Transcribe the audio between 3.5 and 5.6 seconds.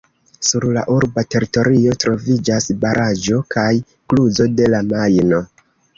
kaj kluzo de la Majno.